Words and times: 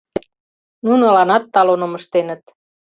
Нуныланат 0.85 1.43
талоным 1.53 1.91
ыштеныт. 1.99 2.41